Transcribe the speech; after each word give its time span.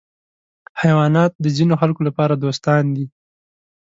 حیوانات 0.81 1.31
د 1.43 1.45
ځینو 1.57 1.73
خلکو 1.81 2.01
لپاره 2.07 2.33
دوستان 2.43 2.83
دي. 2.95 3.05